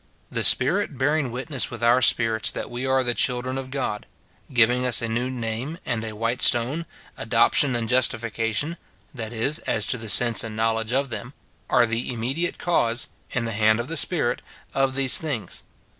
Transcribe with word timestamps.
"The 0.31 0.43
Spirit 0.43 0.97
bearing 0.97 1.29
witness 1.31 1.69
with 1.69 1.83
our 1.83 2.01
spirits 2.01 2.49
that 2.49 2.71
we 2.71 2.87
are 2.87 3.03
the 3.03 3.13
children 3.13 3.55
of 3.59 3.69
God," 3.69 4.07
giving 4.51 4.83
us 4.83 4.99
a 4.99 5.07
new 5.07 5.29
name 5.29 5.77
and 5.85 6.03
a 6.03 6.15
white 6.15 6.41
stone, 6.41 6.87
adoption 7.17 7.75
and 7.75 7.87
justifica 7.87 8.55
tion,— 8.55 8.77
that 9.13 9.31
is, 9.31 9.59
as 9.59 9.85
to 9.85 9.99
the 9.99 10.09
sense 10.09 10.43
and 10.43 10.55
knowledge 10.55 10.91
of 10.91 11.09
them, 11.11 11.35
—•are 11.69 11.85
the 11.85 12.11
immediate 12.11 12.57
cause 12.57 13.09
(in 13.29 13.45
the 13.45 13.51
hand 13.51 13.79
of 13.79 13.89
the 13.89 13.95
Spirit) 13.95 14.41
of 14.73 14.95
these 14.95 15.19
things. 15.19 15.61